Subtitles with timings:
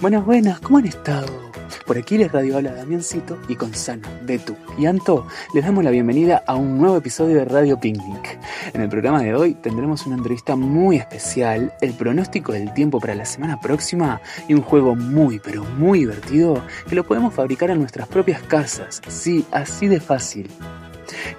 [0.00, 1.26] Buenas, buenas, ¿cómo han estado?
[1.86, 5.90] Por aquí les radio habla Damiancito y con Sana, Betu y Anto les damos la
[5.90, 8.38] bienvenida a un nuevo episodio de Radio Picnic.
[8.72, 13.14] En el programa de hoy tendremos una entrevista muy especial, el pronóstico del tiempo para
[13.14, 17.80] la semana próxima y un juego muy pero muy divertido que lo podemos fabricar en
[17.80, 19.02] nuestras propias casas.
[19.06, 20.48] Sí, así de fácil.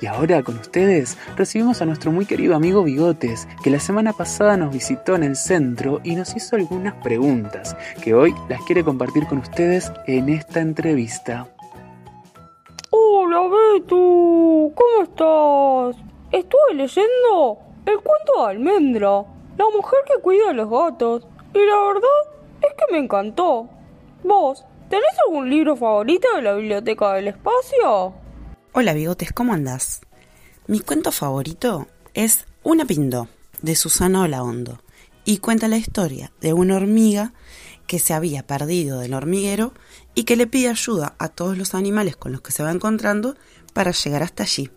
[0.00, 4.56] Y ahora con ustedes recibimos a nuestro muy querido amigo Bigotes, que la semana pasada
[4.56, 9.26] nos visitó en el centro y nos hizo algunas preguntas, que hoy las quiere compartir
[9.26, 11.46] con ustedes en esta entrevista.
[12.90, 16.04] Hola Betu, ¿cómo estás?
[16.32, 19.24] Estuve leyendo el cuento de Almendra,
[19.58, 22.30] la mujer que cuida a los gatos, y la verdad
[22.62, 23.68] es que me encantó.
[24.22, 28.12] ¿Vos tenés algún libro favorito de la biblioteca del espacio?
[28.72, 30.00] Hola bigotes, ¿cómo andás?
[30.68, 33.26] Mi cuento favorito es Una Pindó,
[33.62, 34.78] de Susana Olaondo,
[35.24, 37.32] y cuenta la historia de una hormiga
[37.88, 39.72] que se había perdido del hormiguero
[40.14, 43.34] y que le pide ayuda a todos los animales con los que se va encontrando
[43.74, 44.70] para llegar hasta allí.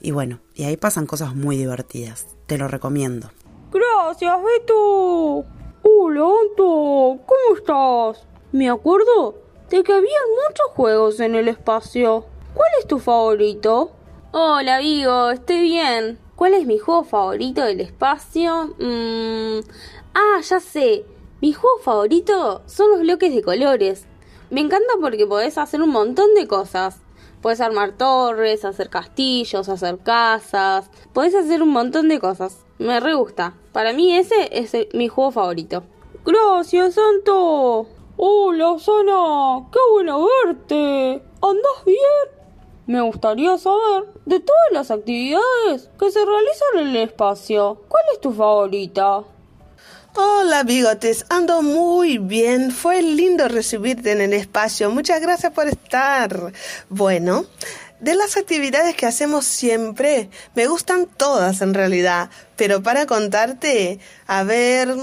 [0.00, 2.28] Y bueno, y ahí pasan cosas muy divertidas.
[2.46, 3.32] Te lo recomiendo.
[3.72, 5.44] Gracias, Beto.
[5.82, 7.18] Hola, Anto.
[7.26, 8.24] ¿Cómo estás?
[8.52, 12.35] Me acuerdo de que había muchos juegos en el espacio.
[12.56, 13.90] ¿Cuál es tu favorito?
[14.32, 16.18] Hola, Vigo, estoy bien.
[16.36, 18.74] ¿Cuál es mi juego favorito del espacio?
[18.78, 19.58] Mm,
[20.14, 21.04] ah, ya sé.
[21.42, 24.06] Mi juego favorito son los bloques de colores.
[24.48, 27.02] Me encanta porque podés hacer un montón de cosas.
[27.42, 30.90] Podés armar torres, hacer castillos, hacer casas.
[31.12, 32.64] Podés hacer un montón de cosas.
[32.78, 33.52] Me re gusta.
[33.72, 35.82] Para mí ese es mi juego favorito.
[36.24, 37.86] Gracias, Santo.
[38.16, 39.68] Hola, Sana.
[39.70, 41.22] Qué bueno verte.
[41.42, 42.35] ¿Andás bien?
[42.86, 47.82] Me gustaría saber de todas las actividades que se realizan en el espacio.
[47.88, 49.24] ¿Cuál es tu favorita?
[50.14, 52.70] Hola bigotes, ando muy bien.
[52.70, 54.88] Fue lindo recibirte en el espacio.
[54.88, 56.52] Muchas gracias por estar.
[56.88, 57.46] Bueno,
[57.98, 62.30] de las actividades que hacemos siempre, me gustan todas en realidad.
[62.54, 63.98] Pero para contarte,
[64.28, 64.94] a ver...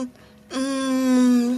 [0.55, 1.57] Mmm,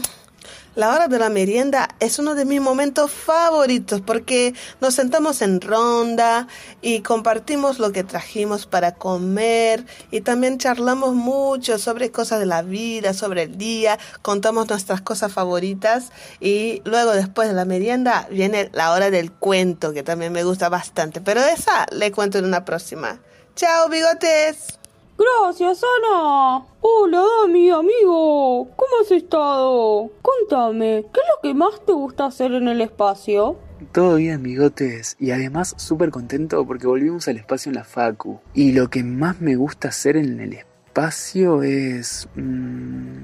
[0.75, 5.61] la hora de la merienda es uno de mis momentos favoritos porque nos sentamos en
[5.61, 6.47] ronda
[6.81, 12.61] y compartimos lo que trajimos para comer y también charlamos mucho sobre cosas de la
[12.61, 18.69] vida, sobre el día, contamos nuestras cosas favoritas y luego después de la merienda viene
[18.73, 22.65] la hora del cuento que también me gusta bastante, pero esa le cuento en una
[22.65, 23.19] próxima.
[23.55, 24.84] Chao, bigotes.
[25.17, 26.65] Gracias, Ana.
[26.81, 28.67] Hola, mi amigo.
[28.75, 30.11] ¿Cómo has estado?
[30.21, 33.57] Contame, ¿qué es lo que más te gusta hacer en el espacio?
[33.93, 35.15] Todo bien, amigotes.
[35.17, 38.41] Y además súper contento porque volvimos al espacio en la Facu.
[38.53, 42.27] Y lo que más me gusta hacer en el espacio es...
[42.35, 43.23] Mmm,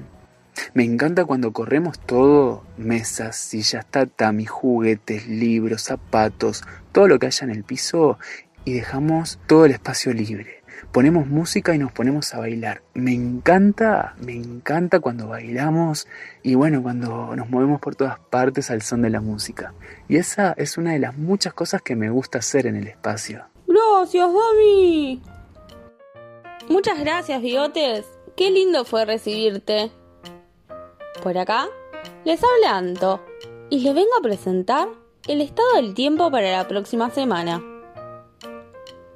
[0.72, 7.44] me encanta cuando corremos todo, mesas, sillas, tatami, juguetes, libros, zapatos, todo lo que haya
[7.44, 8.18] en el piso
[8.64, 10.61] y dejamos todo el espacio libre
[10.92, 12.82] ponemos música y nos ponemos a bailar.
[12.94, 16.06] Me encanta, me encanta cuando bailamos
[16.42, 19.72] y bueno, cuando nos movemos por todas partes al son de la música.
[20.08, 23.44] Y esa es una de las muchas cosas que me gusta hacer en el espacio.
[23.66, 25.22] Gracias, Dami.
[26.68, 28.04] Muchas gracias, bigotes.
[28.36, 29.90] Qué lindo fue recibirte.
[31.22, 31.68] Por acá
[32.24, 33.24] les habla Anto
[33.70, 34.88] y les vengo a presentar
[35.26, 37.62] el estado del tiempo para la próxima semana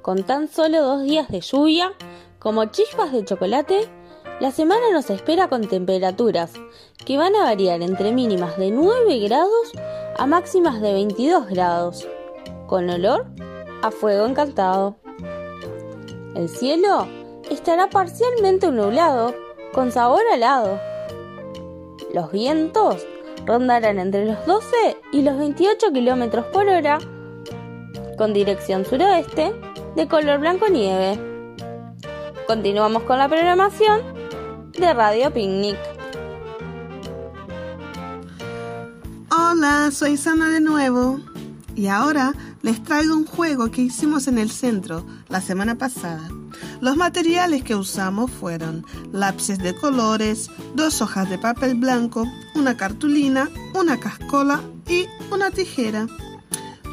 [0.07, 1.91] con tan solo dos días de lluvia,
[2.39, 3.89] como chispas de chocolate,
[4.39, 6.53] la semana nos espera con temperaturas
[7.05, 9.73] que van a variar entre mínimas de 9 grados
[10.17, 12.07] a máximas de 22 grados,
[12.67, 13.25] con olor
[13.81, 14.95] a fuego encantado.
[16.35, 17.05] El cielo
[17.51, 19.35] estará parcialmente nublado,
[19.73, 20.79] con sabor alado.
[22.13, 23.05] Los vientos
[23.45, 24.67] rondarán entre los 12
[25.11, 26.97] y los 28 kilómetros por hora,
[28.17, 29.53] con dirección suroeste
[29.97, 31.19] de color blanco nieve.
[32.45, 34.03] Continuamos con la programación
[34.77, 35.75] de Radio Picnic.
[39.31, 41.19] Hola, soy Sana de nuevo.
[41.75, 46.29] Y ahora les traigo un juego que hicimos en el centro la semana pasada.
[46.79, 52.23] Los materiales que usamos fueron lápices de colores, dos hojas de papel blanco,
[52.53, 56.05] una cartulina, una cascola y una tijera.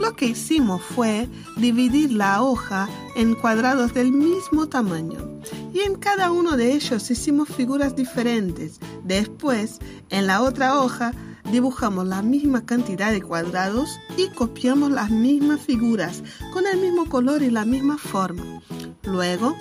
[0.01, 5.35] Lo que hicimos fue dividir la hoja en cuadrados del mismo tamaño
[5.73, 8.81] y en cada uno de ellos hicimos figuras diferentes.
[9.05, 9.79] Después,
[10.11, 11.13] en la otra hoja,
[11.51, 17.43] dibujamos la misma cantidad de cuadrados y copiamos las mismas figuras con el mismo color
[17.43, 18.63] y la misma forma.
[19.05, 19.57] Luego,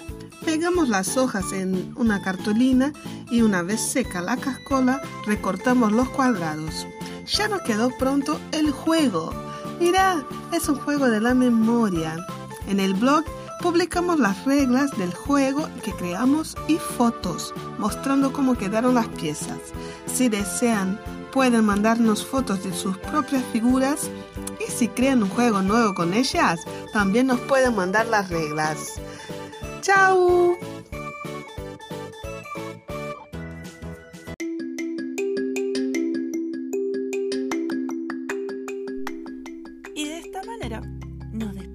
[0.45, 2.94] pegamos las hojas en una cartulina
[3.31, 6.88] y una vez seca la cascola, recortamos los cuadrados.
[7.25, 9.33] ya nos quedó pronto el juego.
[9.79, 12.15] Mira, es un juego de la memoria.
[12.67, 13.23] En el blog
[13.61, 19.59] publicamos las reglas del juego que creamos y fotos, mostrando cómo quedaron las piezas.
[20.05, 20.99] Si desean,
[21.31, 24.09] pueden mandarnos fotos de sus propias figuras
[24.65, 26.59] y si crean un juego nuevo con ellas,
[26.93, 29.01] también nos pueden mandar las reglas.
[29.81, 30.57] ¡Chao!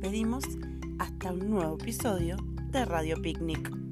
[0.08, 0.44] Despedimos
[0.98, 2.38] hasta un nuevo episodio
[2.70, 3.87] de Radio Picnic.